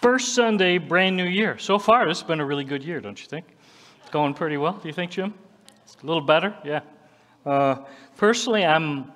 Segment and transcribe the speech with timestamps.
[0.00, 1.58] First Sunday, brand new year.
[1.58, 3.44] So far, has been a really good year, don't you think?
[4.00, 4.72] It's going pretty well.
[4.72, 5.34] Do you think, Jim?
[5.84, 6.54] It's a little better?
[6.64, 6.80] Yeah.
[7.44, 7.84] Uh,
[8.16, 9.12] personally, I'm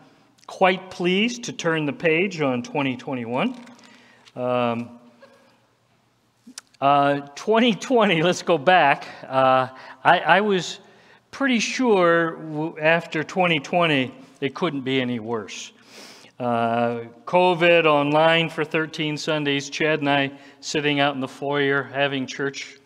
[0.47, 3.59] quite pleased to turn the page on 2021.
[4.37, 5.01] Um,
[6.83, 9.07] uh, 2020, let's go back.
[9.27, 9.69] Uh,
[10.05, 10.81] I, I, was
[11.31, 15.73] pretty sure after 2020 it couldn't be any worse.
[16.45, 20.31] Uh, COVID online for 13 Sundays, Chad and I
[20.61, 22.77] sitting out in the foyer having church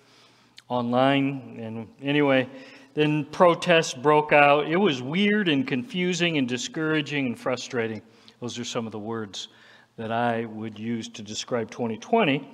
[0.68, 1.58] online.
[1.60, 2.48] And anyway,
[2.94, 4.68] then protests broke out.
[4.68, 8.00] It was weird and confusing and discouraging and frustrating.
[8.40, 9.48] Those are some of the words
[9.96, 12.48] that I would use to describe 2020.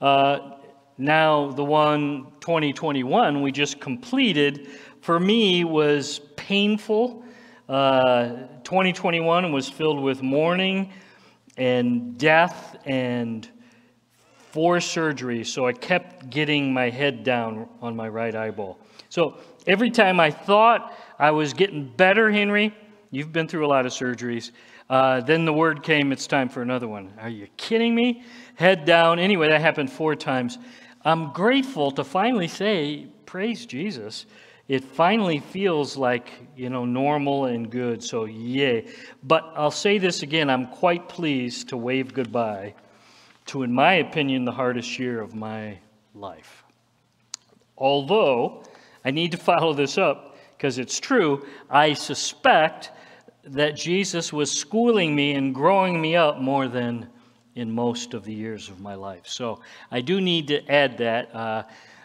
[0.00, 0.56] Uh,
[0.98, 4.66] now, the one 2021 we just completed,
[5.02, 7.22] for me, was painful
[7.68, 10.90] uh, 2021 was filled with mourning
[11.56, 13.48] and death and
[14.50, 18.78] four surgeries, so I kept getting my head down on my right eyeball.
[19.08, 22.74] So every time I thought I was getting better, Henry,
[23.10, 24.50] you've been through a lot of surgeries.
[24.90, 27.12] Uh, then the word came, it's time for another one.
[27.20, 28.24] Are you kidding me?
[28.56, 29.18] Head down.
[29.18, 30.58] Anyway, that happened four times.
[31.04, 34.26] I'm grateful to finally say, Praise Jesus
[34.72, 38.02] it finally feels like, you know, normal and good.
[38.02, 38.86] So, yay.
[39.22, 42.72] But I'll say this again I'm quite pleased to wave goodbye
[43.48, 45.78] to, in my opinion, the hardest year of my
[46.14, 46.64] life.
[47.76, 48.64] Although,
[49.04, 52.92] I need to follow this up because it's true, I suspect
[53.44, 57.10] that Jesus was schooling me and growing me up more than
[57.56, 59.26] in most of the years of my life.
[59.26, 61.34] So I do need to add that.
[61.36, 61.64] Uh,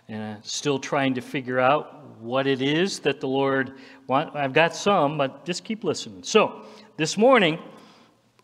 [0.10, 3.74] and still trying to figure out what it is that the Lord
[4.08, 4.36] wants.
[4.36, 6.24] I've got some, but just keep listening.
[6.24, 6.64] So,
[6.96, 7.60] this morning,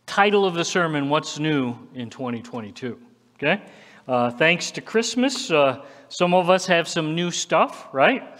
[0.05, 2.99] title of the sermon, What's New in 2022?
[3.35, 3.63] Okay?
[4.07, 8.37] Uh, thanks to Christmas, uh, some of us have some new stuff, right?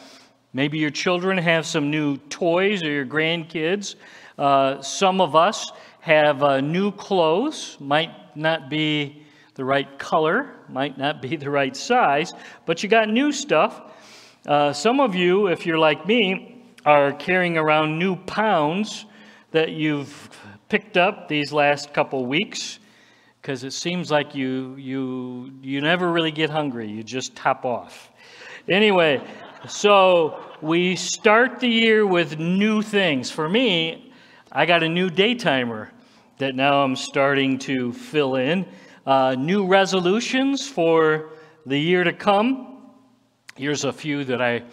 [0.51, 3.95] Maybe your children have some new toys or your grandkids.
[4.37, 9.22] Uh, some of us have uh, new clothes, might not be
[9.55, 12.33] the right color, might not be the right size,
[12.65, 13.81] but you got new stuff.
[14.47, 19.05] Uh, some of you, if you're like me, are carrying around new pounds
[19.51, 20.29] that you've
[20.69, 22.79] picked up these last couple weeks
[23.41, 28.09] because it seems like you, you, you never really get hungry, you just top off.
[28.69, 29.21] Anyway,
[29.67, 33.29] so we start the year with new things.
[33.29, 34.13] For me,
[34.51, 35.91] I got a new day timer
[36.37, 38.65] that now I'm starting to fill in
[39.05, 41.31] uh, new resolutions for
[41.65, 42.81] the year to come.
[43.55, 44.63] Here's a few that I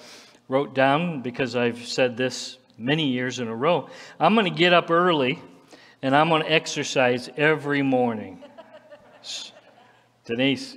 [0.49, 3.89] wrote down because I've said this many years in a row.
[4.19, 5.41] I'm going to get up early
[6.03, 8.43] and I'm going to exercise every morning.
[10.25, 10.77] Denise,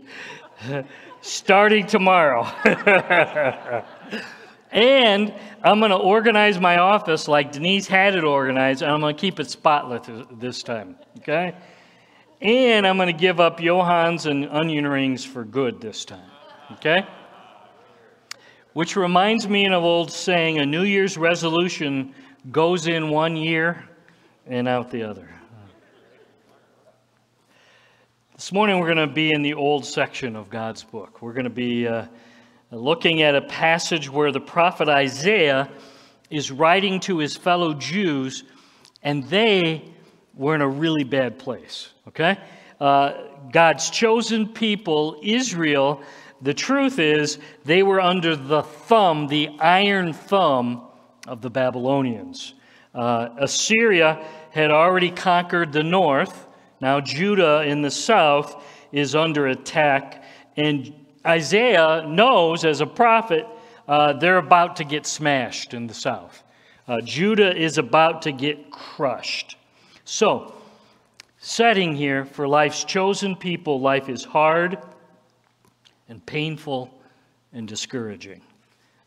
[1.21, 2.43] starting tomorrow.
[4.71, 9.15] and I'm going to organize my office like Denise had it organized, and I'm going
[9.15, 10.97] to keep it spotless this time.
[11.19, 11.55] Okay?
[12.43, 16.29] And I'm going to give up Johans and onion rings for good this time.
[16.73, 17.07] Okay?
[18.73, 22.13] Which reminds me of an old saying a New Year's resolution
[22.51, 23.87] goes in one year
[24.45, 25.29] and out the other.
[28.35, 31.21] This morning we're going to be in the old section of God's book.
[31.21, 32.07] We're going to be uh,
[32.71, 35.69] looking at a passage where the prophet Isaiah
[36.29, 38.43] is writing to his fellow Jews,
[39.01, 39.93] and they
[40.33, 42.37] were in a really bad place, okay?
[42.79, 43.13] Uh,
[43.51, 46.01] God's chosen people, Israel,
[46.41, 50.87] the truth is they were under the thumb, the iron thumb
[51.27, 52.55] of the Babylonians.
[52.93, 56.47] Uh, Assyria had already conquered the north.
[56.81, 58.61] Now Judah in the south
[58.91, 60.23] is under attack.
[60.57, 60.93] And
[61.25, 63.47] Isaiah knows as a prophet
[63.87, 66.43] uh, they're about to get smashed in the south.
[66.87, 69.55] Uh, Judah is about to get crushed.
[70.05, 70.53] So,
[71.37, 74.77] setting here for life's chosen people, life is hard
[76.09, 76.93] and painful
[77.53, 78.41] and discouraging.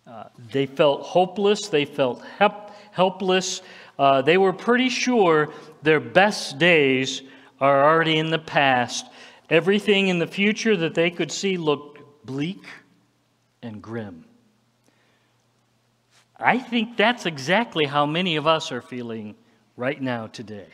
[0.06, 3.60] Uh, they felt hopeless, they felt help, helpless.
[3.98, 7.22] Uh, they were pretty sure their best days
[7.60, 9.06] are already in the past.
[9.50, 12.64] Everything in the future that they could see looked bleak
[13.62, 14.24] and grim.
[16.38, 19.34] I think that's exactly how many of us are feeling
[19.76, 20.66] right now today.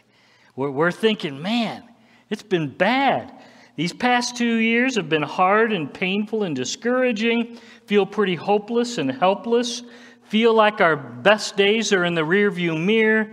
[0.56, 1.82] We're, we're thinking, man,
[2.30, 3.32] it's been bad.
[3.76, 9.10] These past two years have been hard and painful and discouraging, feel pretty hopeless and
[9.10, 9.82] helpless,
[10.24, 13.30] feel like our best days are in the rearview mirror,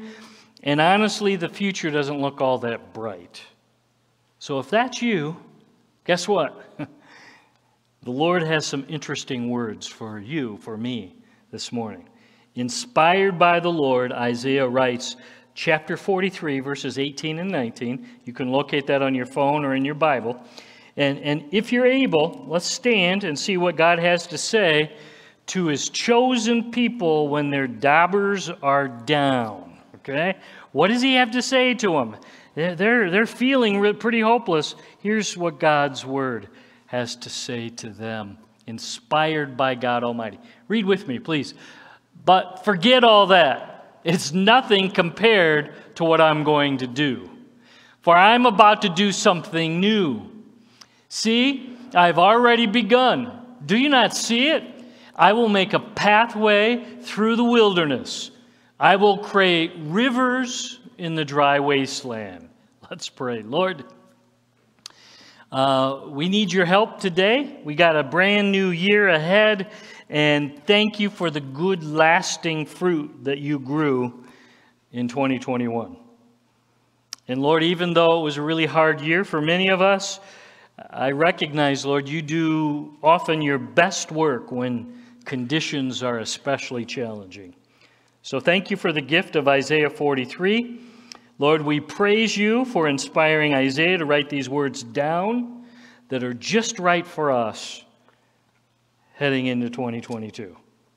[0.63, 3.41] and honestly, the future doesn't look all that bright.
[4.39, 5.37] So if that's you,
[6.05, 6.61] guess what?
[6.77, 11.15] the Lord has some interesting words for you, for me,
[11.51, 12.07] this morning.
[12.55, 15.15] Inspired by the Lord, Isaiah writes,
[15.59, 18.07] chapter 43, verses 18 and 19.
[18.23, 20.41] You can locate that on your phone or in your Bible.
[20.95, 24.95] And, and if you're able, let's stand and see what God has to say
[25.47, 29.77] to his chosen people when their daubers are down.
[29.95, 30.37] Okay?
[30.71, 32.15] What does he have to say to them?
[32.55, 34.75] They're, they're feeling pretty hopeless.
[34.99, 36.47] Here's what God's word
[36.85, 40.39] has to say to them, inspired by God Almighty.
[40.69, 41.53] Read with me, please.
[42.23, 43.78] But forget all that.
[44.09, 47.29] It's nothing compared to what I'm going to do.
[48.01, 50.31] For I'm about to do something new.
[51.09, 53.39] See, I've already begun.
[53.63, 54.63] Do you not see it?
[55.15, 58.31] I will make a pathway through the wilderness.
[58.79, 62.49] I will create rivers in the dry wasteland.
[62.89, 63.43] Let's pray.
[63.43, 63.85] Lord,
[65.51, 67.59] uh, we need your help today.
[67.63, 69.71] We got a brand new year ahead,
[70.09, 74.25] and thank you for the good, lasting fruit that you grew
[74.91, 75.97] in 2021.
[77.27, 80.19] And Lord, even though it was a really hard year for many of us,
[80.89, 84.95] I recognize, Lord, you do often your best work when
[85.25, 87.53] conditions are especially challenging.
[88.23, 90.79] So thank you for the gift of Isaiah 43.
[91.37, 95.65] Lord, we praise you for inspiring Isaiah to write these words down
[96.09, 97.85] that are just right for us
[99.19, 100.55] heading into 2022.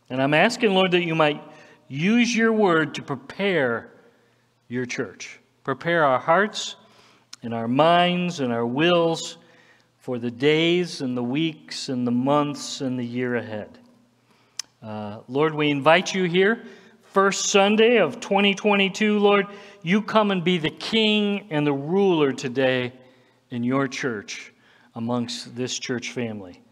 [0.08, 1.42] And I'm asking, Lord, that you might
[1.88, 3.90] use your word to prepare
[4.68, 6.76] your church, prepare our hearts
[7.42, 9.38] and our minds and our wills
[9.98, 13.76] for the days and the weeks and the months and the year ahead.
[14.80, 16.62] Uh, Lord, we invite you here,
[17.02, 19.48] first Sunday of 2022, Lord,
[19.82, 22.92] you come and be the king and the ruler today
[23.50, 24.52] in your church
[24.94, 26.62] amongst this church family.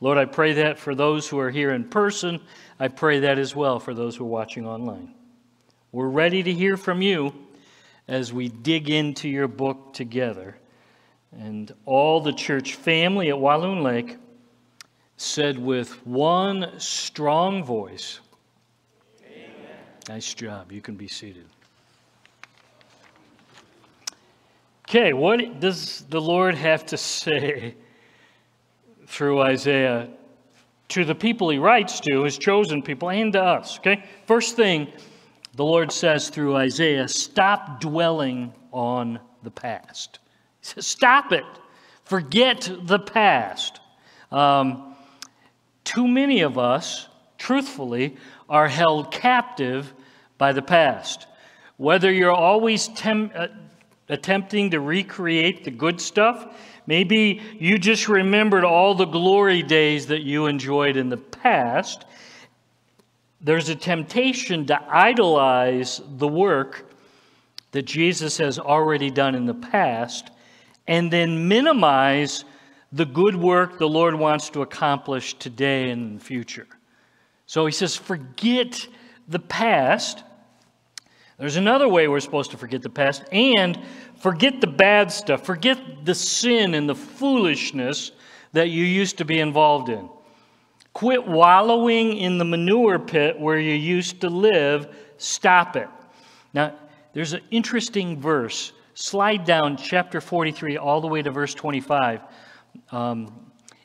[0.00, 2.40] Lord, I pray that for those who are here in person,
[2.78, 5.12] I pray that as well for those who are watching online.
[5.90, 7.32] We're ready to hear from you
[8.06, 10.56] as we dig into your book together.
[11.32, 14.16] And all the church family at Walloon Lake
[15.16, 18.20] said with one strong voice,
[19.26, 19.50] Amen.
[20.08, 20.70] Nice job.
[20.70, 21.46] You can be seated.
[24.88, 27.74] Okay, what does the Lord have to say
[29.08, 30.08] through Isaiah
[30.88, 33.78] to the people he writes to, his chosen people, and to us?
[33.78, 34.88] Okay, first thing
[35.54, 40.20] the Lord says through Isaiah stop dwelling on the past.
[40.60, 41.44] He says, stop it.
[42.04, 43.80] Forget the past.
[44.30, 44.94] Um,
[45.84, 47.08] too many of us,
[47.38, 48.16] truthfully,
[48.48, 49.92] are held captive
[50.36, 51.26] by the past.
[51.76, 53.48] Whether you're always uh,
[54.08, 56.54] attempting to recreate the good stuff,
[56.88, 62.06] maybe you just remembered all the glory days that you enjoyed in the past.
[63.42, 66.90] There's a temptation to idolize the work
[67.72, 70.30] that Jesus has already done in the past
[70.86, 72.44] and then minimize
[72.90, 76.66] the good work the Lord wants to accomplish today and in the future.
[77.44, 78.88] So he says, forget
[79.28, 80.24] the past.
[81.38, 83.78] There's another way we're supposed to forget the past and
[84.16, 85.46] forget the bad stuff.
[85.46, 88.10] Forget the sin and the foolishness
[88.52, 90.08] that you used to be involved in.
[90.92, 94.96] Quit wallowing in the manure pit where you used to live.
[95.18, 95.88] Stop it.
[96.52, 96.74] Now,
[97.12, 98.72] there's an interesting verse.
[98.94, 102.20] Slide down chapter 43 all the way to verse 25.
[102.90, 103.32] Um,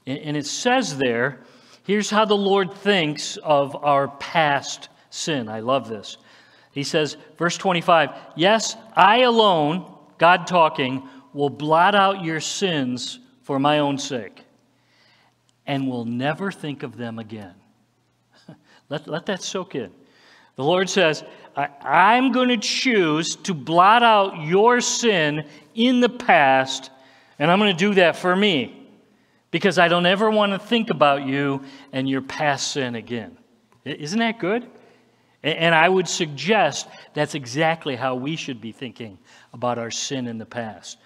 [0.07, 1.41] and, it says there,
[1.85, 5.47] here's how the Lord thinks of our past sin.
[5.49, 6.17] I love this.
[6.73, 13.59] He says, verse 25, Yes, I alone, God talking, will blot out your sins for
[13.59, 14.43] my own sake
[15.65, 17.53] and will never think of them again.
[18.89, 19.91] let, let that soak in.
[20.55, 21.23] The Lord says,
[21.55, 26.89] I, am going to choose to blot out your sin in the past,
[27.37, 28.87] and I'm going to do that for me
[29.51, 33.37] because I don't ever want to think about you and your past sin again.
[33.85, 34.67] Isn't that good?
[35.43, 39.17] And I would suggest that's exactly how we should be thinking
[39.53, 40.97] about our sin in the past.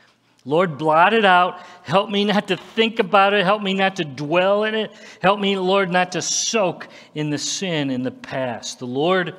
[0.46, 1.60] Lord, blot it out.
[1.84, 3.44] Help me not to think about it.
[3.44, 4.92] Help me not to dwell in it.
[5.22, 8.80] Help me, Lord, not to soak in the sin in the past.
[8.80, 9.36] The Lord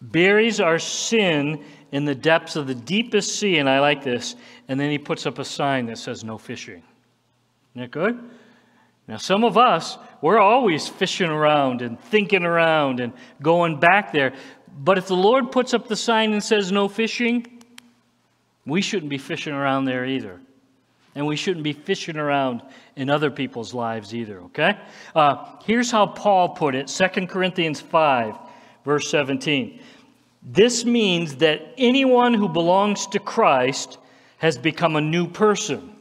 [0.00, 4.36] buries our sin in the depths of the deepest sea, and I like this.
[4.68, 6.82] And then he puts up a sign that says, No fishing.
[7.74, 8.18] Isn't that good?
[9.08, 14.32] Now, some of us, we're always fishing around and thinking around and going back there.
[14.78, 17.46] But if the Lord puts up the sign and says no fishing,
[18.66, 20.40] we shouldn't be fishing around there either.
[21.14, 22.62] and we shouldn't be fishing around
[22.94, 24.78] in other people's lives either, okay?
[25.16, 28.36] Uh, here's how Paul put it 2 Corinthians 5,
[28.84, 29.80] verse 17.
[30.44, 33.98] This means that anyone who belongs to Christ
[34.36, 35.92] has become a new person.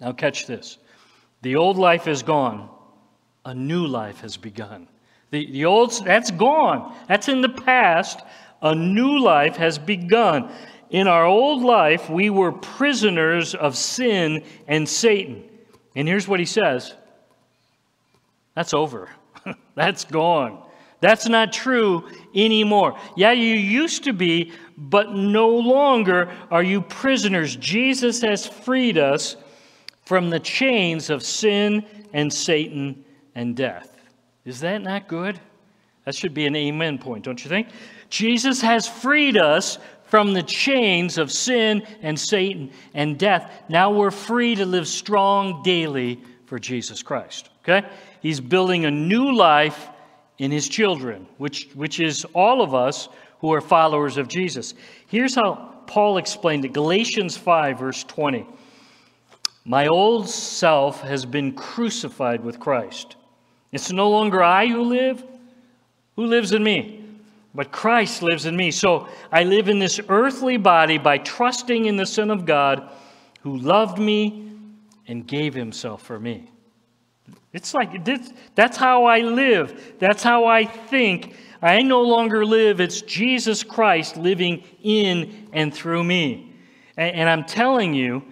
[0.00, 0.78] Now, catch this
[1.42, 2.68] the old life is gone,
[3.46, 4.88] a new life has begun.
[5.30, 8.20] The, the old, that's gone, that's in the past.
[8.60, 10.50] A new life has begun.
[10.90, 15.44] In our old life, we were prisoners of sin and Satan.
[15.94, 16.94] And here's what he says
[18.54, 19.08] that's over,
[19.74, 20.62] that's gone.
[21.00, 22.98] That's not true anymore.
[23.16, 27.54] Yeah, you used to be, but no longer are you prisoners.
[27.54, 29.36] Jesus has freed us
[30.06, 31.84] from the chains of sin
[32.14, 33.04] and Satan
[33.36, 33.96] and death.
[34.44, 35.38] Is that not good?
[36.04, 37.68] That should be an amen point, don't you think?
[38.08, 43.52] Jesus has freed us from the chains of sin and Satan and death.
[43.68, 47.50] Now we're free to live strong daily for Jesus Christ.
[47.62, 47.86] Okay?
[48.22, 49.88] He's building a new life
[50.38, 53.08] in his children, which, which is all of us
[53.40, 54.74] who are followers of Jesus.
[55.08, 58.46] Here's how Paul explained it Galatians 5, verse 20.
[59.64, 63.16] My old self has been crucified with Christ.
[63.76, 65.22] It's no longer I who live.
[66.16, 67.04] Who lives in me?
[67.54, 68.70] But Christ lives in me.
[68.70, 72.90] So I live in this earthly body by trusting in the Son of God
[73.42, 74.50] who loved me
[75.06, 76.50] and gave himself for me.
[77.52, 79.96] It's like this, that's how I live.
[79.98, 81.36] That's how I think.
[81.60, 82.80] I no longer live.
[82.80, 86.54] It's Jesus Christ living in and through me.
[86.96, 88.22] And, and I'm telling you,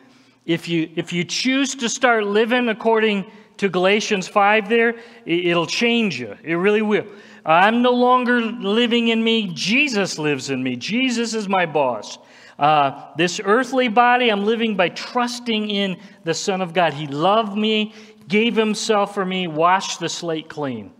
[0.47, 4.91] if you if you choose to start living according to Galatians 5 there,
[5.25, 6.37] it, it'll change you.
[6.43, 7.07] It really will.
[7.47, 9.51] I'm no longer living in me.
[9.55, 10.77] Jesus lives in me.
[10.77, 12.19] Jesus is my boss.
[12.59, 16.95] Uh, this earthly body, I'm living by trusting in the Son of God.
[16.95, 17.93] He loved me
[18.29, 20.93] gave himself for me, washed the slate clean.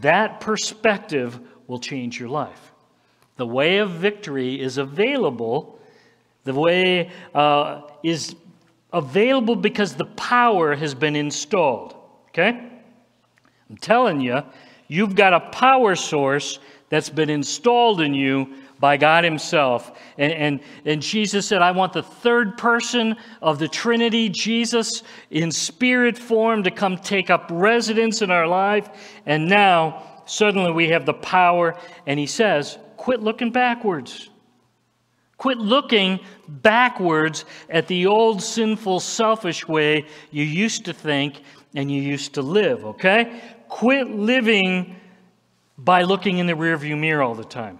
[0.00, 2.72] That perspective will change your life.
[3.36, 5.78] The way of victory is available.
[6.44, 8.34] The way uh, is
[8.96, 11.94] available because the power has been installed.
[12.30, 12.70] Okay?
[13.68, 14.42] I'm telling you,
[14.88, 19.98] you've got a power source that's been installed in you by God Himself.
[20.16, 25.50] And, and, and Jesus said, I want the third person of the Trinity, Jesus, in
[25.50, 28.88] spirit form, to come take up residence in our life.
[29.26, 31.78] And now, suddenly, we have the power.
[32.06, 34.30] And He says, quit looking backwards.
[35.38, 41.42] Quit looking backwards at the old sinful, selfish way you used to think
[41.74, 43.40] and you used to live, okay?
[43.68, 44.96] Quit living
[45.76, 47.78] by looking in the rearview mirror all the time.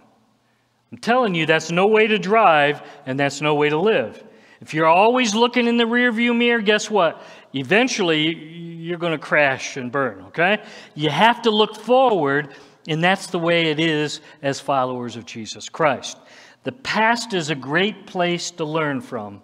[0.92, 4.22] I'm telling you, that's no way to drive and that's no way to live.
[4.60, 7.22] If you're always looking in the rearview mirror, guess what?
[7.52, 10.62] Eventually, you're going to crash and burn, okay?
[10.94, 12.54] You have to look forward,
[12.86, 16.18] and that's the way it is as followers of Jesus Christ.
[16.66, 19.40] The past is a great place to learn from,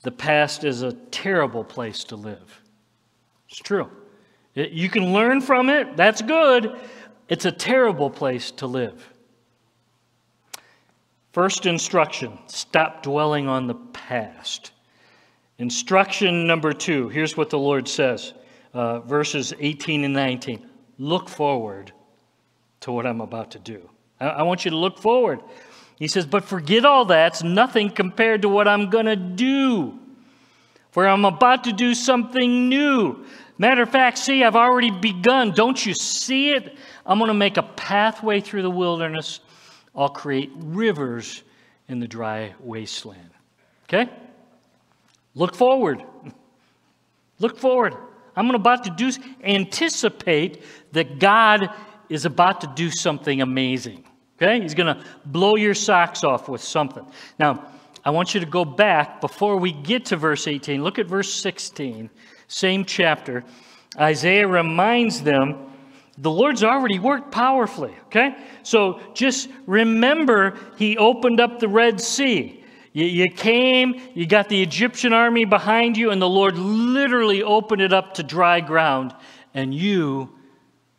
[0.00, 2.62] the past is a terrible place to live.
[3.50, 3.90] It's true.
[4.54, 6.80] You can learn from it, that's good.
[7.28, 9.06] It's a terrible place to live.
[11.32, 14.70] First instruction stop dwelling on the past.
[15.58, 18.32] Instruction number two here's what the Lord says
[18.72, 20.70] uh, verses 18 and 19.
[20.96, 21.92] Look forward
[22.80, 23.90] to what I'm about to do.
[24.18, 25.40] I, I want you to look forward.
[25.96, 29.98] He says, But forget all that's nothing compared to what I'm going to do.
[30.90, 33.24] For I'm about to do something new.
[33.58, 35.52] Matter of fact, see, I've already begun.
[35.52, 36.76] Don't you see it?
[37.06, 39.40] I'm going to make a pathway through the wilderness
[39.94, 41.42] I'll create rivers
[41.88, 43.30] in the dry wasteland.
[43.84, 44.10] Okay?
[45.34, 46.02] Look forward.
[47.38, 47.94] Look forward.
[48.36, 51.70] I'm about to do, anticipate that God
[52.08, 54.04] is about to do something amazing.
[54.36, 54.60] Okay?
[54.60, 57.06] He's going to blow your socks off with something.
[57.38, 57.70] Now,
[58.04, 60.82] I want you to go back before we get to verse 18.
[60.82, 62.10] Look at verse 16,
[62.48, 63.44] same chapter.
[63.98, 65.70] Isaiah reminds them
[66.18, 68.36] the Lord's already worked powerfully, okay?
[68.62, 72.62] So just remember, He opened up the Red Sea.
[72.92, 77.82] You, you, came, you got the Egyptian army behind you, and the Lord literally opened
[77.82, 79.12] it up to dry ground.
[79.54, 80.30] And you,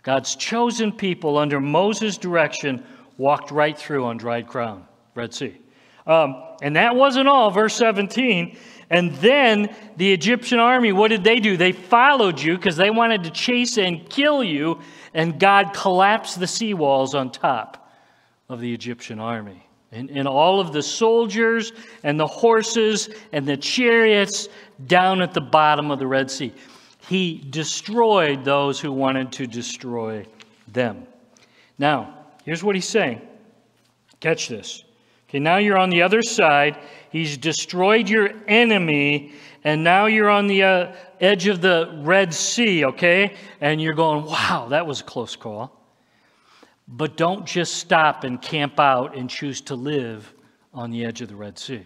[0.03, 2.83] God's chosen people under Moses' direction,
[3.17, 5.57] walked right through on dried ground, Red Sea.
[6.07, 7.51] Um, and that wasn't all.
[7.51, 8.57] Verse 17
[8.89, 11.57] and then the Egyptian army, what did they do?
[11.57, 14.79] They followed you because they wanted to chase and kill you,
[15.13, 17.91] and God collapsed the sea walls on top
[18.47, 19.67] of the Egyptian army.
[19.91, 21.71] and, and all of the soldiers
[22.03, 24.49] and the horses and the chariots
[24.87, 26.53] down at the bottom of the Red Sea.
[27.07, 30.25] He destroyed those who wanted to destroy
[30.67, 31.07] them.
[31.77, 32.14] Now,
[32.45, 33.21] here's what he's saying.
[34.21, 34.85] Catch this.
[35.27, 36.77] Okay, now you're on the other side.
[37.09, 39.33] He's destroyed your enemy,
[39.63, 43.35] and now you're on the uh, edge of the Red Sea, okay?
[43.59, 45.71] And you're going, wow, that was a close call.
[46.87, 50.31] But don't just stop and camp out and choose to live
[50.73, 51.83] on the edge of the Red Sea.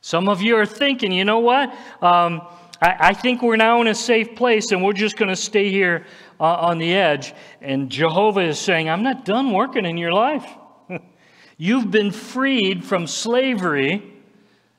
[0.00, 1.74] Some of you are thinking, you know what?
[2.00, 2.42] Um,
[2.80, 5.70] I, I, think we're now in a safe place and we're just going to stay
[5.70, 6.06] here
[6.38, 7.34] uh, on the edge.
[7.60, 10.46] And Jehovah is saying, I'm not done working in your life.
[11.58, 14.02] You've been freed from slavery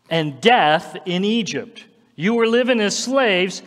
[0.09, 1.85] and death in Egypt.
[2.15, 3.61] You were living as slaves,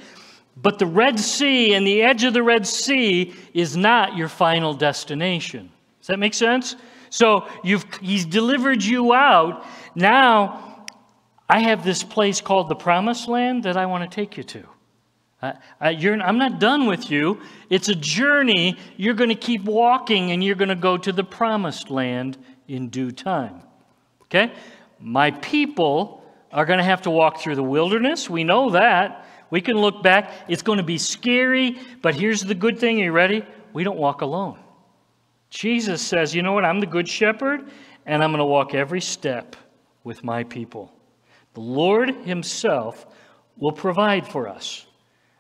[0.57, 4.75] but the Red Sea and the edge of the Red Sea is not your final
[4.75, 5.71] destination.
[6.01, 6.77] Does that make sense?
[7.11, 9.65] So you've, he's delivered you out.
[9.95, 10.74] Now,
[11.49, 14.65] I have this place called the Promised Land that I want to take you to.
[15.43, 17.41] I, I'm not done with you.
[17.69, 18.79] It's a journey.
[18.97, 22.89] You're going to keep walking and you're going to go to the Promised Land in
[22.89, 23.61] due time.
[24.23, 24.53] Okay?
[24.99, 28.31] My people are going to have to walk through the wilderness.
[28.31, 29.27] We know that.
[29.51, 30.33] We can look back.
[30.49, 33.01] It's going to be scary, but here's the good thing.
[33.01, 33.45] Are you ready?
[33.73, 34.59] We don't walk alone.
[35.51, 36.65] Jesus says, You know what?
[36.65, 37.69] I'm the good shepherd,
[38.07, 39.57] and I'm going to walk every step
[40.03, 40.94] with my people.
[41.55, 43.07] The Lord Himself
[43.57, 44.87] will provide for us.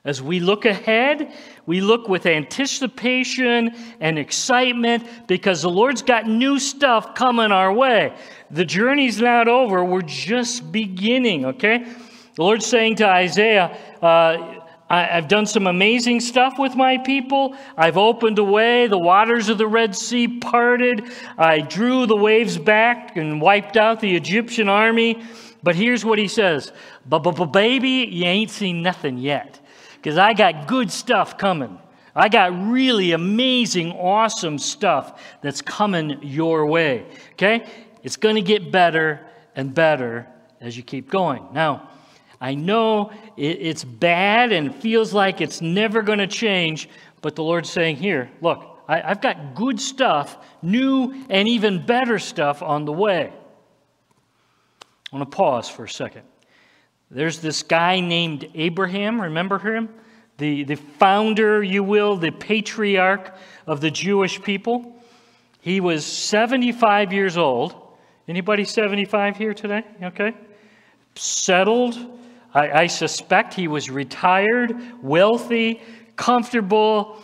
[0.04, 1.32] As we look ahead,
[1.64, 8.14] we look with anticipation and excitement because the Lord's got new stuff coming our way.
[8.50, 11.86] The journey's not over, we're just beginning, okay?
[12.34, 17.56] The Lord's saying to Isaiah, uh, I, have done some amazing stuff with my people.
[17.76, 18.86] I've opened a way.
[18.86, 21.04] The waters of the Red Sea parted.
[21.38, 25.22] I drew the waves back and wiped out the Egyptian army.
[25.64, 26.72] But here's what he says
[27.08, 29.58] Baby, you ain't seen nothing yet.
[29.96, 31.78] Because I got good stuff coming.
[32.14, 37.06] I got really amazing, awesome stuff that's coming your way.
[37.32, 37.66] Okay?
[38.02, 40.28] It's going to get better and better
[40.60, 41.48] as you keep going.
[41.52, 41.88] Now,
[42.40, 46.90] I know it's bad and feels like it's never going to change,
[47.22, 52.18] but the Lord's saying, Here, look, I, have got good stuff, new and even better
[52.18, 53.32] stuff on the way.
[55.14, 56.22] Want to pause for a second.
[57.08, 59.88] There's this guy named Abraham, remember him?
[60.38, 63.32] The, the founder, you will, the patriarch
[63.64, 65.00] of the Jewish people.
[65.60, 67.76] He was 75 years old.
[68.26, 69.84] Anybody 75 here today?
[70.02, 70.34] Okay.
[71.14, 71.96] Settled,
[72.52, 75.80] I, I suspect he was retired, wealthy,
[76.16, 77.22] comfortable.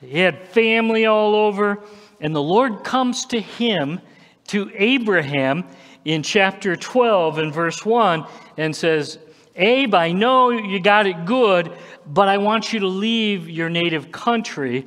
[0.00, 1.84] He had family all over.
[2.18, 4.00] And the Lord comes to him,
[4.46, 5.66] to Abraham,
[6.06, 8.24] in chapter 12 and verse 1
[8.58, 9.18] and says,
[9.56, 11.72] Abe, I know you got it good,
[12.06, 14.86] but I want you to leave your native country.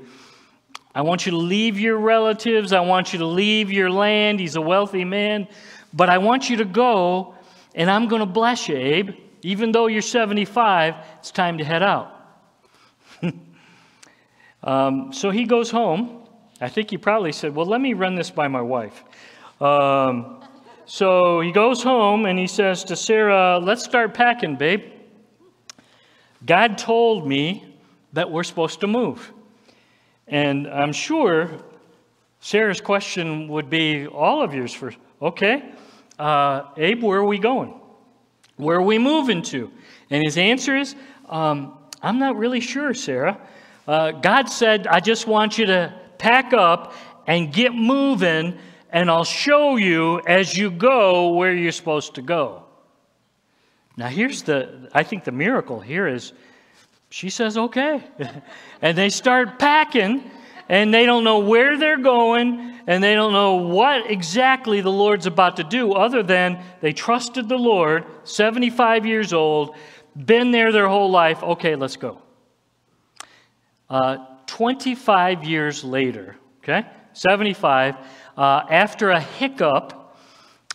[0.96, 2.72] I want you to leave your relatives.
[2.72, 4.40] I want you to leave your land.
[4.40, 5.50] He's a wealthy man.
[5.94, 7.36] But I want you to go,
[7.76, 9.12] and I'm going to bless you, Abe.
[9.42, 12.14] Even though you're 75, it's time to head out.
[14.64, 16.24] um, so he goes home.
[16.62, 19.04] I think he probably said, Well, let me run this by my wife.
[19.60, 20.39] Um,
[20.92, 24.86] so he goes home and he says to Sarah, Let's start packing, babe.
[26.44, 27.78] God told me
[28.14, 29.32] that we're supposed to move.
[30.28, 31.52] And I'm sure
[32.40, 34.98] Sarah's question would be all of yours first.
[35.22, 35.72] Okay,
[36.18, 37.80] uh, Abe, where are we going?
[38.56, 39.72] Where are we moving to?
[40.10, 40.96] And his answer is,
[41.28, 43.40] um, I'm not really sure, Sarah.
[43.88, 46.94] Uh, God said, I just want you to pack up
[47.28, 48.58] and get moving,
[48.92, 52.64] and I'll show you as you go where you're supposed to go.
[53.98, 56.34] Now, here's the, I think the miracle here is
[57.10, 58.04] she says, okay.
[58.82, 60.30] and they start packing,
[60.68, 65.26] and they don't know where they're going, and they don't know what exactly the Lord's
[65.26, 69.76] about to do, other than they trusted the Lord, 75 years old,
[70.16, 71.42] been there their whole life.
[71.42, 72.22] Okay, let's go.
[73.90, 77.96] Uh, 25 years later, okay, 75,
[78.40, 80.16] uh, after a hiccup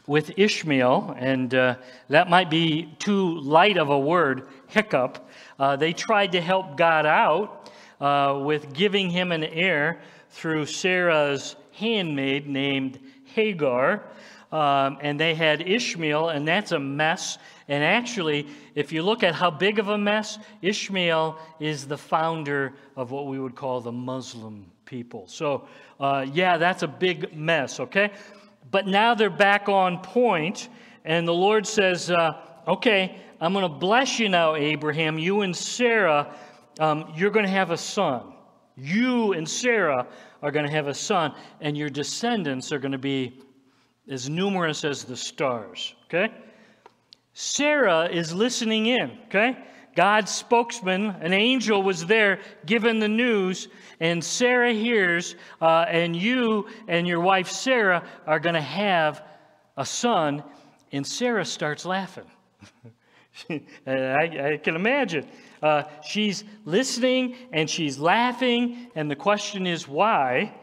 [0.06, 1.76] with Ishmael, and uh,
[2.10, 5.26] that might be too light of a word, hiccup,
[5.58, 7.70] uh, they tried to help God out
[8.02, 13.00] uh, with giving him an heir through Sarah's handmaid named
[13.34, 14.02] Hagar.
[14.52, 17.38] Um, and they had Ishmael, and that's a mess.
[17.68, 22.74] And actually, if you look at how big of a mess, Ishmael is the founder
[22.96, 25.26] of what we would call the Muslim people.
[25.26, 25.66] So,
[25.98, 28.10] uh, yeah, that's a big mess, okay?
[28.70, 30.68] but now they're back on point,
[31.04, 35.18] and the Lord says, uh, Okay, I'm going to bless you now, Abraham.
[35.18, 36.34] You and Sarah,
[36.80, 38.32] um, you're going to have a son.
[38.74, 40.06] You and Sarah
[40.42, 43.38] are going to have a son, and your descendants are going to be
[44.08, 45.94] as numerous as the stars.
[46.06, 46.32] Okay?
[47.34, 49.18] Sarah is listening in.
[49.26, 49.56] Okay?
[49.94, 53.68] God's spokesman, an angel, was there giving the news,
[54.00, 59.24] and Sarah hears, uh, and you and your wife Sarah are going to have
[59.76, 60.42] a son,
[60.90, 62.24] and Sarah starts laughing.
[63.86, 65.28] I, I, can imagine.
[65.62, 70.54] Uh, she's listening and she's laughing, and the question is why?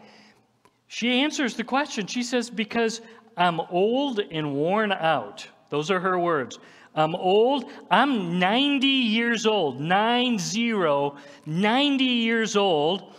[0.87, 2.07] She answers the question.
[2.07, 3.01] She says, Because
[3.35, 5.47] I'm old and worn out.
[5.71, 6.59] Those are her words.
[6.93, 7.71] I'm old.
[7.89, 9.79] I'm 90 years old.
[9.79, 11.15] Nine zero.
[11.45, 13.15] 90 years old.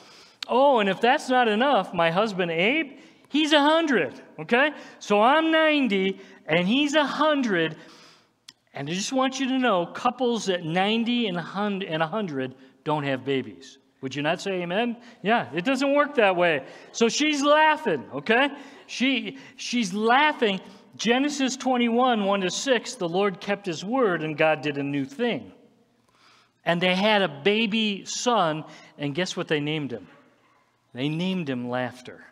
[0.46, 4.20] Oh, and if that's not enough, my husband Abe, he's 100.
[4.40, 4.70] Okay?
[4.98, 7.76] So I'm 90 and he's 100.
[8.74, 13.78] And I just want you to know couples at 90 and 100 don't have babies.
[14.02, 14.96] Would you not say amen?
[15.22, 16.64] Yeah, it doesn't work that way.
[16.90, 18.50] So she's laughing, okay?
[18.88, 20.60] She, she's laughing.
[20.96, 25.04] Genesis 21, 1 to 6, the Lord kept his word and God did a new
[25.04, 25.52] thing.
[26.64, 28.64] And they had a baby son,
[28.98, 30.06] and guess what they named him?
[30.94, 32.24] They named him Laughter.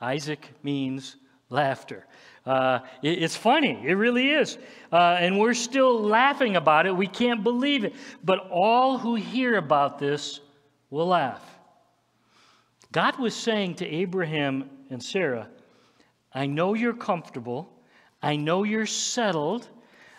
[0.00, 1.16] Isaac means
[1.48, 2.06] laughter.
[2.44, 4.58] Uh, it, it's funny, it really is.
[4.92, 6.94] Uh, and we're still laughing about it.
[6.94, 7.94] We can't believe it.
[8.22, 10.40] But all who hear about this
[10.90, 11.42] will laugh.
[12.92, 15.48] God was saying to Abraham and Sarah,
[16.32, 17.72] I know you're comfortable.
[18.22, 19.68] I know you're settled.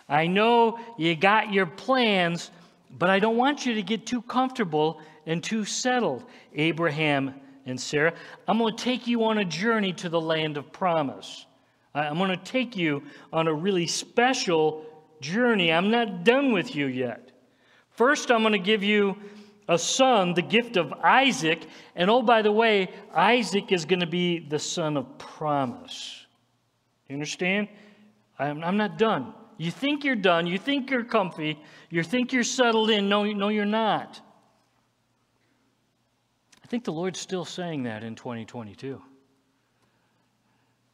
[0.08, 2.50] I know you got your plans,
[2.90, 7.34] but I don't want you to get too comfortable and too settled, Abraham
[7.66, 8.14] and Sarah.
[8.46, 11.44] I'm going to take you on a journey to the land of promise.
[11.94, 14.86] I'm going to take you on a really special
[15.20, 15.72] journey.
[15.72, 17.30] I'm not done with you yet.
[17.90, 19.16] First, I'm going to give you
[19.68, 21.66] a son, the gift of Isaac.
[21.94, 26.17] And oh, by the way, Isaac is going to be the son of promise.
[27.08, 27.68] You understand?
[28.38, 29.32] I'm, I'm not done.
[29.56, 30.46] You think you're done.
[30.46, 31.58] You think you're comfy.
[31.90, 33.08] You think you're settled in.
[33.08, 34.20] No, no, you're not.
[36.62, 39.00] I think the Lord's still saying that in 2022.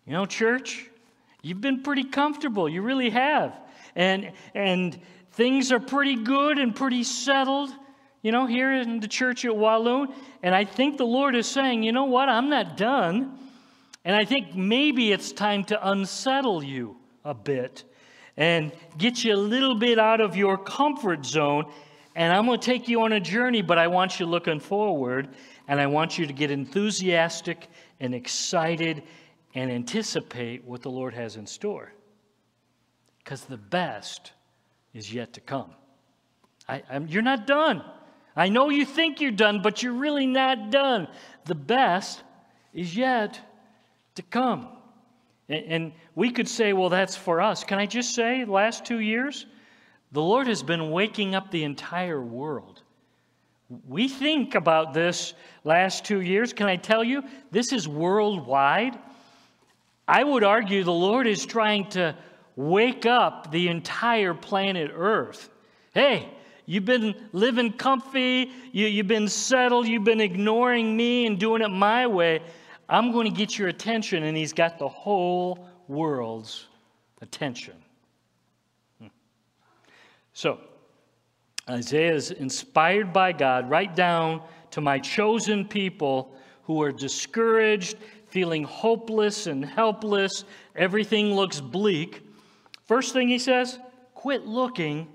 [0.06, 0.88] You know, church,
[1.42, 2.68] you've been pretty comfortable.
[2.68, 3.58] You really have.
[3.96, 4.98] And, and
[5.32, 7.70] things are pretty good and pretty settled,
[8.22, 10.14] you know, here in the church at Walloon.
[10.42, 12.28] And I think the Lord is saying, you know what?
[12.28, 13.38] I'm not done.
[14.04, 17.84] And I think maybe it's time to unsettle you a bit
[18.36, 21.70] and get you a little bit out of your comfort zone.
[22.14, 25.28] And I'm going to take you on a journey, but I want you looking forward.
[25.66, 27.68] And I want you to get enthusiastic
[28.00, 29.02] and excited
[29.54, 31.92] and anticipate what the Lord has in store.
[33.18, 34.32] Because the best
[34.92, 35.70] is yet to come.
[36.68, 37.82] I, you're not done.
[38.36, 41.08] I know you think you're done, but you're really not done.
[41.44, 42.22] The best
[42.72, 43.38] is yet
[44.14, 44.68] to come.
[45.48, 47.64] And, we could say, well, that's for us.
[47.64, 49.46] Can I just say, last two years,
[50.12, 52.80] the Lord has been waking up the entire world.
[53.88, 56.52] We think about this last two years.
[56.52, 58.98] Can I tell you, this is worldwide.
[60.06, 62.14] I would argue the Lord is trying to
[62.56, 65.50] wake up the entire planet Earth.
[65.92, 66.28] Hey,
[66.66, 71.70] you've been living comfy, you, you've been settled, you've been ignoring me and doing it
[71.70, 72.40] my way.
[72.88, 76.66] I'm going to get your attention, and He's got the whole world's
[77.22, 77.74] attention.
[79.00, 79.08] Hmm.
[80.32, 80.58] So,
[81.68, 84.42] Isaiah is inspired by God right down
[84.72, 87.96] to my chosen people who are discouraged
[88.34, 90.44] feeling hopeless and helpless,
[90.74, 92.20] everything looks bleak.
[92.84, 93.78] First thing he says,
[94.12, 95.06] quit looking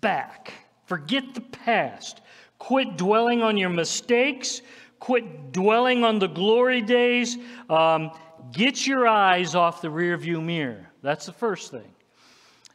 [0.00, 0.52] back.
[0.86, 2.20] Forget the past.
[2.60, 4.62] Quit dwelling on your mistakes.
[5.04, 7.36] Quit dwelling on the glory days.
[7.68, 8.10] Um,
[8.52, 10.88] get your eyes off the rearview mirror.
[11.02, 11.92] That's the first thing.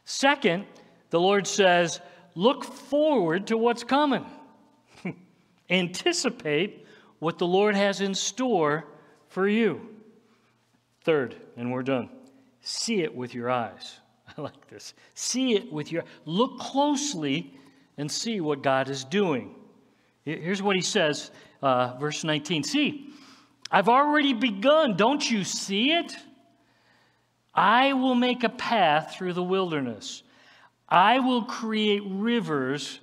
[0.04, 0.64] Second,
[1.10, 2.00] the Lord says,
[2.36, 4.24] look forward to what's coming.
[5.70, 6.86] Anticipate
[7.18, 8.84] what the Lord has in store
[9.26, 9.80] for you.
[11.02, 12.10] Third, and we're done,
[12.60, 13.98] see it with your eyes.
[14.38, 14.94] I like this.
[15.14, 17.58] See it with your look closely
[17.98, 19.56] and see what God is doing.
[20.24, 22.64] Here's what he says, uh, verse 19.
[22.64, 23.10] See,
[23.70, 24.96] I've already begun.
[24.96, 26.14] Don't you see it?
[27.54, 30.22] I will make a path through the wilderness.
[30.88, 33.00] I will create rivers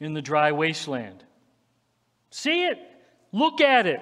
[0.00, 1.24] in the dry wasteland.
[2.30, 2.78] See it.
[3.32, 4.00] Look at it.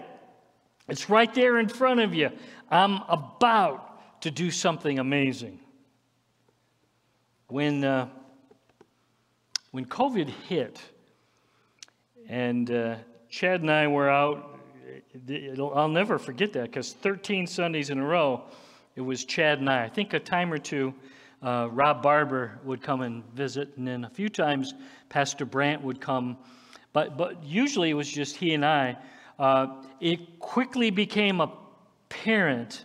[0.89, 2.31] It's right there in front of you.
[2.71, 5.59] I'm about to do something amazing.
[7.49, 8.09] When, uh,
[9.71, 10.81] when COVID hit,
[12.29, 12.97] and uh,
[13.33, 14.61] Chad and I were out,
[15.59, 18.43] I'll never forget that because 13 Sundays in a row,
[18.95, 19.85] it was Chad and I.
[19.85, 20.93] I think a time or two,
[21.43, 24.75] uh, Rob Barber would come and visit, and then a few times
[25.09, 26.37] Pastor Brandt would come.
[26.93, 28.99] But, but usually it was just he and I.
[29.39, 32.85] Uh, it quickly became apparent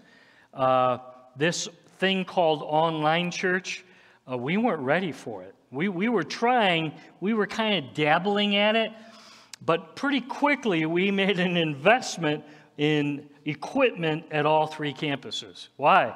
[0.53, 0.99] uh,
[1.36, 3.83] this thing called online church,
[4.31, 5.55] uh, we weren't ready for it.
[5.71, 8.93] We, we were trying, we were kind of dabbling at it,
[9.65, 12.43] but pretty quickly we made an investment
[12.78, 15.70] in equipment at all three campuses.
[15.78, 16.15] Why?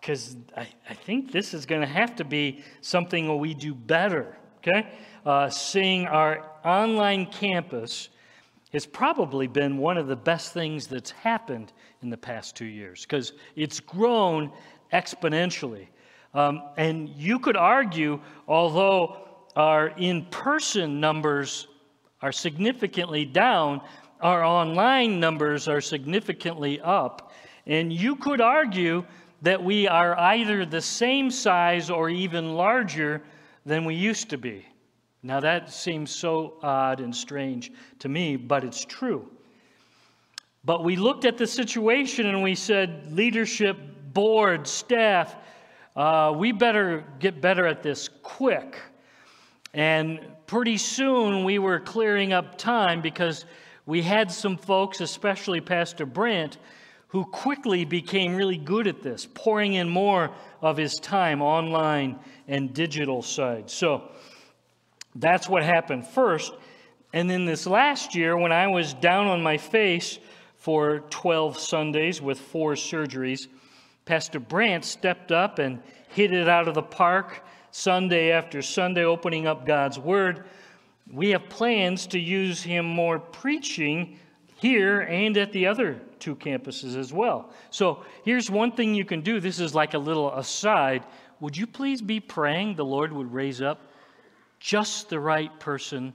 [0.00, 4.36] Because I, I think this is going to have to be something we do better,
[4.58, 4.88] okay?
[5.24, 8.10] Uh, seeing our online campus
[8.72, 11.72] has probably been one of the best things that's happened
[12.02, 14.52] in the past two years because it's grown
[14.92, 15.86] exponentially.
[16.34, 19.16] Um, and you could argue, although
[19.56, 21.68] our in person numbers
[22.22, 23.80] are significantly down,
[24.20, 27.32] our online numbers are significantly up.
[27.66, 29.04] And you could argue
[29.42, 33.22] that we are either the same size or even larger
[33.64, 34.66] than we used to be.
[35.22, 39.28] Now, that seems so odd and strange to me, but it's true.
[40.64, 43.76] But we looked at the situation and we said, leadership,
[44.12, 45.36] board, staff,
[45.96, 48.78] uh, we better get better at this quick.
[49.76, 53.44] And pretty soon we were clearing up time because
[53.84, 56.56] we had some folks, especially Pastor Brandt,
[57.08, 60.30] who quickly became really good at this, pouring in more
[60.62, 63.68] of his time online and digital side.
[63.68, 64.10] So
[65.14, 66.54] that's what happened first.
[67.12, 70.18] And then this last year, when I was down on my face
[70.56, 73.46] for 12 Sundays with four surgeries,
[74.06, 77.42] Pastor Brandt stepped up and hit it out of the park
[77.76, 80.46] Sunday after Sunday, opening up God's Word.
[81.12, 84.18] We have plans to use him more preaching
[84.56, 87.50] here and at the other two campuses as well.
[87.68, 89.40] So here's one thing you can do.
[89.40, 91.04] This is like a little aside.
[91.40, 93.92] Would you please be praying the Lord would raise up
[94.58, 96.14] just the right person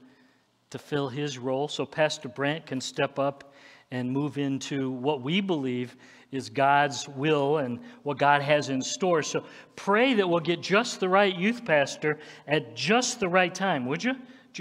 [0.71, 3.53] to fill his role so Pastor Brandt can step up
[3.91, 5.95] and move into what we believe
[6.31, 9.21] is God's will and what God has in store.
[9.21, 9.43] So
[9.75, 14.03] pray that we'll get just the right youth pastor at just the right time, would
[14.03, 14.15] you?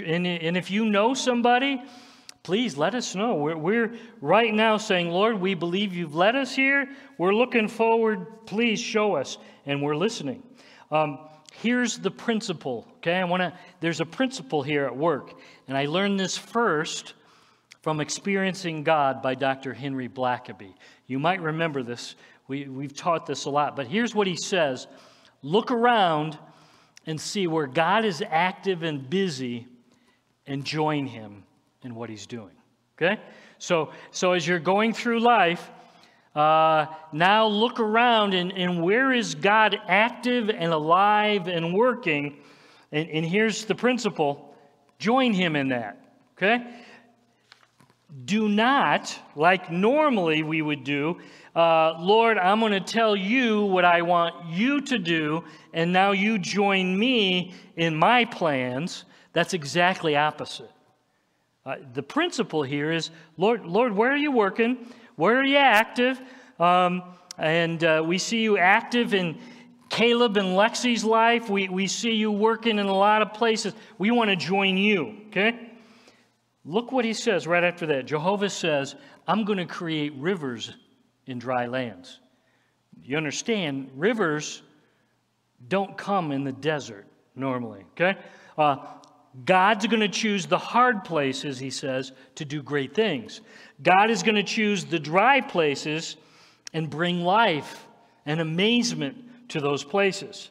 [0.05, 1.81] And, if you know somebody,
[2.43, 3.35] please let us know.
[3.35, 6.89] We're, we're right now saying, Lord, we believe you've led us here.
[7.17, 8.45] We're looking forward.
[8.45, 9.37] Please show us.
[9.65, 10.43] And we're listening.
[10.91, 11.19] Um,
[11.53, 13.15] here's the principle, okay?
[13.15, 15.33] I want to, there's a principle here at work.
[15.67, 17.13] And I learned this first
[17.81, 19.73] from Experiencing God by Dr.
[19.73, 20.73] Henry Blackaby.
[21.07, 22.15] You might remember this.
[22.47, 23.75] We, we've taught this a lot.
[23.75, 24.87] But here's what he says
[25.41, 26.37] Look around
[27.07, 29.67] and see where God is active and busy
[30.45, 31.43] and join him
[31.83, 32.51] in what he's doing.
[32.97, 33.19] Okay?
[33.57, 35.69] So, so as you're going through life,
[36.35, 42.37] uh, now look around and, and where is God active and alive and working?
[42.91, 44.55] And, and here's the principle
[44.99, 45.97] join him in that.
[46.37, 46.63] Okay?
[48.25, 51.19] Do not, like normally we would do,
[51.55, 55.43] uh, Lord, I'm going to tell you what I want you to do,
[55.73, 59.05] and now you join me in my plans.
[59.33, 60.71] That's exactly opposite.
[61.65, 64.77] Uh, the principle here is, Lord, Lord, where are you working?
[65.15, 66.21] Where are you active?
[66.59, 67.03] Um,
[67.37, 69.37] and uh, we see you active in
[69.89, 71.49] Caleb and Lexi's life.
[71.49, 73.73] We, we see you working in a lot of places.
[73.97, 75.70] We want to join you, okay?
[76.63, 78.05] Look what he says right after that.
[78.05, 78.95] Jehovah says,
[79.27, 80.73] I'm going to create rivers
[81.25, 82.19] in dry lands.
[83.03, 84.61] You understand, rivers
[85.67, 88.19] don't come in the desert normally, okay?
[88.57, 88.77] Uh,
[89.45, 93.41] God's going to choose the hard places, he says, to do great things.
[93.81, 96.17] God is going to choose the dry places
[96.73, 97.87] and bring life
[98.25, 100.49] and amazement to those places.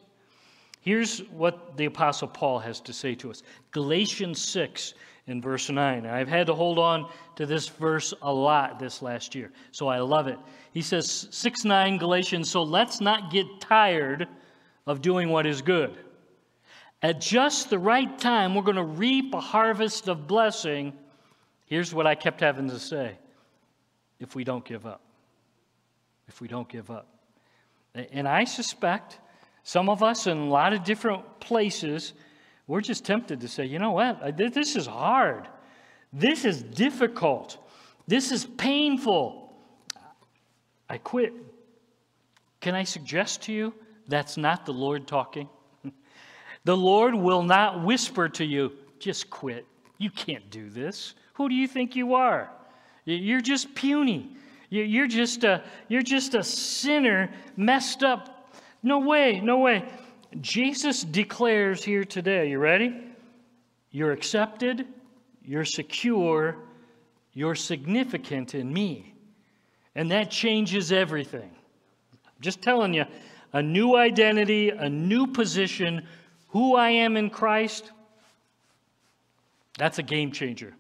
[0.81, 4.95] Here's what the Apostle Paul has to say to us Galatians 6
[5.27, 6.07] in verse 9.
[6.07, 9.99] I've had to hold on to this verse a lot this last year, so I
[9.99, 10.39] love it.
[10.73, 14.29] He says, 6 9 Galatians, so let's not get tired
[14.87, 15.97] of doing what is good.
[17.03, 20.93] At just the right time, we're going to reap a harvest of blessing.
[21.67, 23.17] Here's what I kept having to say
[24.19, 25.01] if we don't give up.
[26.29, 27.07] If we don't give up.
[27.95, 29.19] And I suspect
[29.63, 32.13] some of us in a lot of different places
[32.71, 34.37] we're just tempted to say, you know what?
[34.37, 35.49] This is hard.
[36.13, 37.59] This is difficult.
[38.07, 39.53] This is painful.
[40.89, 41.33] I quit.
[42.61, 43.75] Can I suggest to you
[44.07, 45.49] that's not the Lord talking?
[46.65, 49.67] the Lord will not whisper to you, just quit.
[49.99, 51.15] You can't do this.
[51.35, 52.53] Who do you think you are?
[53.05, 54.37] You're just puny.
[54.69, 58.55] You're just a, you're just a sinner messed up.
[58.81, 59.89] No way, no way.
[60.41, 62.95] Jesus declares here today, you ready?
[63.91, 64.87] You're accepted,
[65.43, 66.57] you're secure,
[67.33, 69.15] you're significant in me.
[69.95, 71.51] And that changes everything.
[72.13, 73.05] I'm just telling you,
[73.53, 76.07] a new identity, a new position,
[76.49, 77.91] who I am in Christ,
[79.79, 80.75] that's a game changer.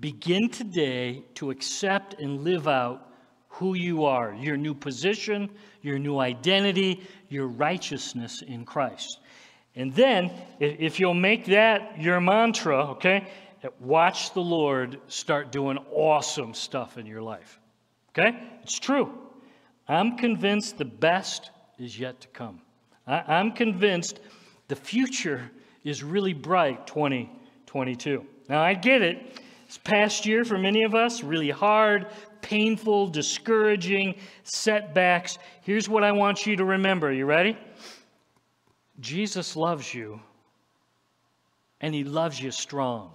[0.00, 3.12] Begin today to accept and live out
[3.48, 5.48] who you are, your new position,
[5.80, 9.20] your new identity, your righteousness in Christ.
[9.74, 13.26] And then, if you'll make that your mantra, okay,
[13.80, 17.60] watch the Lord start doing awesome stuff in your life.
[18.10, 18.38] Okay?
[18.62, 19.12] It's true.
[19.88, 22.62] I'm convinced the best is yet to come.
[23.06, 24.20] I, am convinced
[24.68, 25.50] the future
[25.84, 28.24] is really bright 2022.
[28.48, 29.40] Now, I get it.
[29.66, 32.06] This past year for many of us, really hard,
[32.46, 35.38] painful, discouraging, setbacks.
[35.62, 37.12] Here's what I want you to remember.
[37.12, 37.58] You ready?
[39.00, 40.20] Jesus loves you,
[41.80, 43.10] and He loves you strong.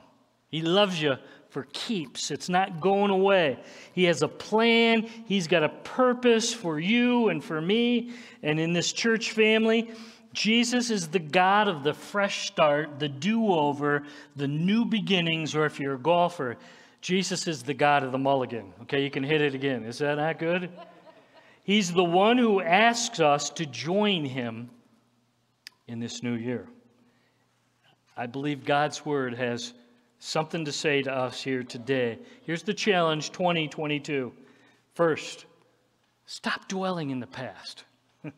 [0.50, 1.16] He loves you
[1.50, 2.30] for keeps.
[2.30, 3.58] It's not going away.
[3.94, 8.12] He has a plan, He's got a purpose for you and for me
[8.44, 9.92] and in this church family.
[10.34, 14.04] Jesus is the God of the fresh start, the do over,
[14.36, 16.58] the new beginnings, or if you're a golfer,
[17.02, 18.74] Jesus is the God of the mulligan.
[18.84, 19.84] Okay, you can hit it again.
[19.84, 20.70] Is that not good?
[21.64, 24.70] He's the one who asks us to join him
[25.88, 26.68] in this new year.
[28.16, 29.74] I believe God's word has
[30.20, 32.20] something to say to us here today.
[32.44, 34.32] Here's the challenge 2022.
[34.94, 35.46] First,
[36.26, 37.84] stop dwelling in the past.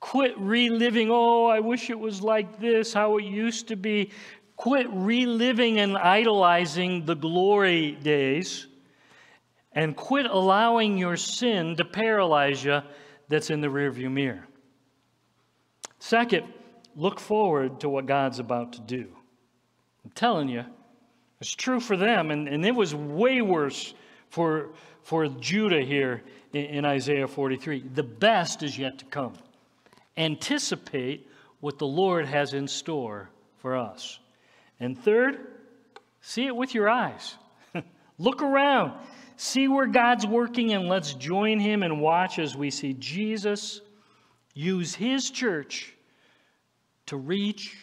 [0.00, 4.10] Quit reliving, oh, I wish it was like this, how it used to be.
[4.56, 8.66] Quit reliving and idolizing the glory days.
[9.72, 12.80] And quit allowing your sin to paralyze you
[13.28, 14.46] that's in the rearview mirror.
[15.98, 16.46] Second,
[16.94, 19.06] look forward to what God's about to do.
[20.04, 20.64] I'm telling you,
[21.40, 23.92] it's true for them, and, and it was way worse
[24.30, 24.70] for,
[25.02, 26.22] for Judah here
[26.54, 27.84] in, in Isaiah 43.
[27.92, 29.34] The best is yet to come
[30.16, 31.28] anticipate
[31.60, 34.18] what the Lord has in store for us.
[34.80, 35.38] And third,
[36.20, 37.34] see it with your eyes.
[38.18, 38.92] Look around,
[39.36, 43.80] see where God's working, and let's join Him and watch as we see Jesus
[44.54, 45.94] use His church
[47.06, 47.76] to reach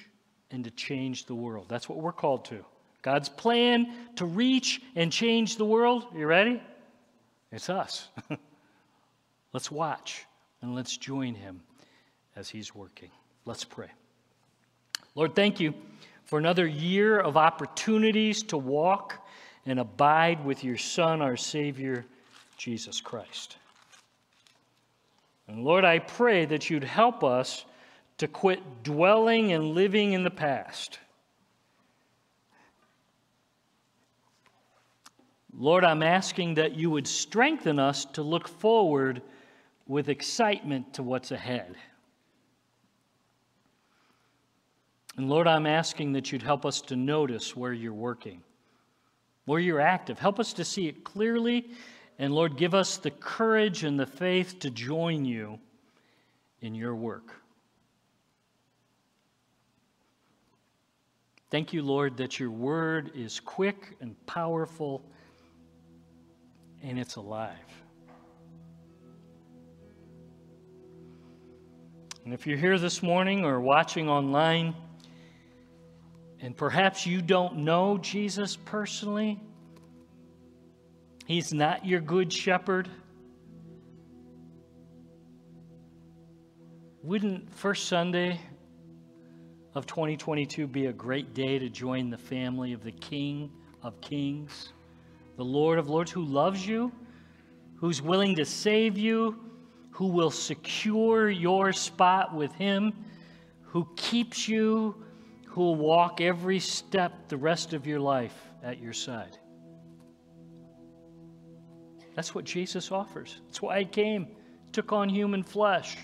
[0.52, 1.66] and to change the world.
[1.70, 2.64] That's what we're called to.
[3.02, 6.06] God's plan to reach and change the world.
[6.16, 6.62] You ready?
[7.52, 8.08] It's us.
[9.54, 10.26] let's watch
[10.62, 11.62] and let's join Him
[12.36, 13.10] as He's working.
[13.46, 13.90] Let's pray.
[15.16, 15.74] Lord, thank you
[16.34, 19.24] for another year of opportunities to walk
[19.68, 22.08] and abide with your Son, our Savior,
[22.58, 23.58] Jesus Christ.
[25.48, 27.66] And Lord, I pray that you'd help us
[28.18, 30.98] to quit dwelling and living in the past.
[35.56, 39.22] Lord, I'm asking that you would strengthen us to look forward
[39.86, 41.76] with excitement to what's ahead.
[45.18, 48.42] And Lord, I'm asking that you'd help us to notice where you're working,
[49.46, 50.18] where you're active.
[50.18, 51.70] Help us to see it clearly.
[52.18, 55.60] And Lord, give us the courage and the faith to join you
[56.62, 57.34] in your work.
[61.52, 65.04] Thank you, Lord, that your word is quick and powerful
[66.82, 67.58] and it's alive.
[72.26, 74.74] And if you're here this morning or watching online,
[76.44, 79.40] and perhaps you don't know Jesus personally.
[81.26, 82.90] He's not your good shepherd.
[87.02, 88.42] Wouldn't First Sunday
[89.74, 93.50] of 2022 be a great day to join the family of the King
[93.82, 94.74] of Kings,
[95.38, 96.92] the Lord of Lords, who loves you,
[97.78, 99.40] who's willing to save you,
[99.92, 102.92] who will secure your spot with Him,
[103.62, 104.94] who keeps you
[105.54, 109.38] who will walk every step the rest of your life at your side.
[112.16, 113.42] That's what Jesus offers.
[113.46, 114.28] That's why I came,
[114.72, 115.98] took on human flesh.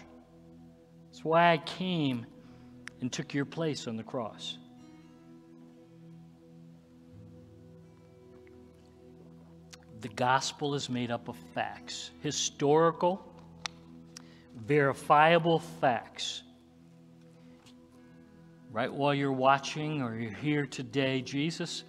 [1.07, 2.25] That's why I came
[3.01, 4.57] and took your place on the cross.
[10.01, 13.21] the gospel is made up of facts, historical,
[14.55, 16.43] verifiable facts.
[18.71, 21.83] Right while you're watching or you're here today, Jesus,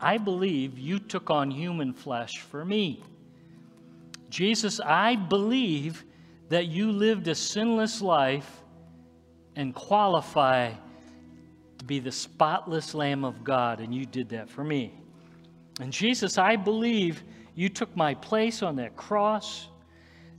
[0.00, 3.04] I believe you took on human flesh for me.
[4.28, 6.04] Jesus, I believe
[6.48, 8.62] that you lived a sinless life
[9.54, 10.72] and qualify
[11.78, 14.94] to be the spotless Lamb of God, and you did that for me.
[15.80, 17.22] And Jesus, I believe
[17.54, 19.68] you took my place on that cross.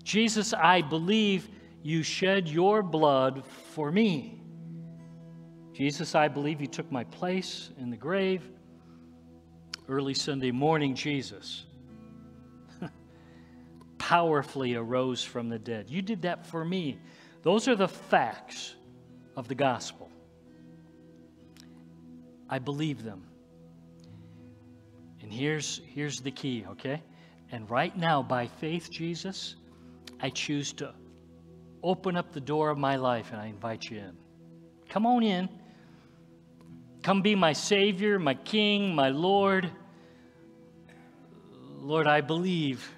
[0.04, 1.48] Jesus, I believe
[1.82, 4.39] you shed your blood for me.
[5.80, 8.44] Jesus, I believe you took my place in the grave.
[9.88, 11.64] Early Sunday morning, Jesus
[13.98, 15.90] powerfully arose from the dead.
[15.90, 17.00] You did that for me.
[17.44, 18.76] Those are the facts
[19.38, 20.12] of the gospel.
[22.50, 23.24] I believe them.
[25.22, 27.02] And here's, here's the key, okay?
[27.54, 29.56] And right now, by faith, Jesus,
[30.20, 30.94] I choose to
[31.84, 34.18] open up the door of my life and I invite you in.
[34.90, 35.48] Come on in.
[37.02, 39.70] Come be my Savior, my King, my Lord.
[41.78, 42.92] Lord, I believe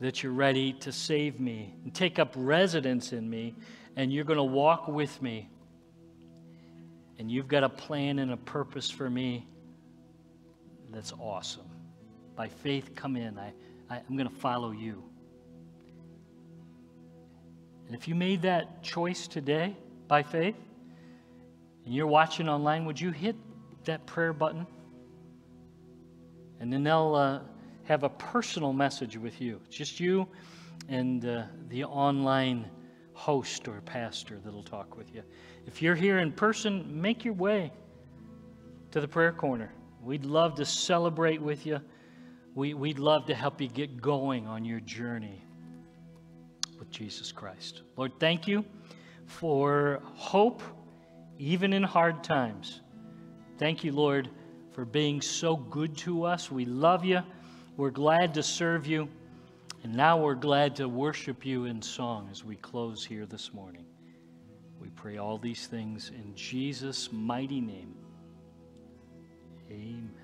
[0.00, 3.54] that you're ready to save me and take up residence in me,
[3.96, 5.48] and you're going to walk with me.
[7.18, 9.46] And you've got a plan and a purpose for me
[10.90, 11.70] that's awesome.
[12.34, 13.38] By faith, come in.
[13.38, 13.52] I,
[13.88, 15.04] I, am going to follow you.
[17.86, 19.76] And if you made that choice today
[20.08, 20.56] by faith,
[21.90, 23.34] and you're watching online, would you hit
[23.84, 24.64] that prayer button?
[26.60, 27.14] And then they'll.
[27.14, 27.40] Uh,
[27.90, 29.60] have a personal message with you.
[29.66, 30.28] It's just you
[30.88, 32.70] and uh, the online
[33.14, 35.24] host or pastor that'll talk with you.
[35.66, 37.72] If you're here in person, make your way
[38.92, 39.72] to the prayer corner.
[40.04, 41.80] We'd love to celebrate with you.
[42.54, 45.42] We, we'd love to help you get going on your journey
[46.78, 47.82] with Jesus Christ.
[47.96, 48.64] Lord, thank you
[49.26, 50.62] for hope
[51.40, 52.82] even in hard times.
[53.58, 54.28] Thank you, Lord,
[54.72, 56.50] for being so good to us.
[56.50, 57.22] We love you.
[57.78, 59.08] We're glad to serve you,
[59.82, 63.86] and now we're glad to worship you in song as we close here this morning.
[64.78, 67.94] We pray all these things in Jesus' mighty name.
[69.70, 70.19] Amen.